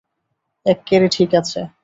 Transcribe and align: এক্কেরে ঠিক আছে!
এক্কেরে 0.65 1.07
ঠিক 1.15 1.29
আছে! 1.39 1.59